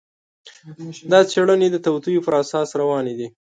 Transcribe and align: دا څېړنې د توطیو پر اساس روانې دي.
دا 1.11 1.19
څېړنې 1.31 1.67
د 1.71 1.77
توطیو 1.85 2.25
پر 2.25 2.33
اساس 2.41 2.69
روانې 2.79 3.13
دي. 3.19 3.27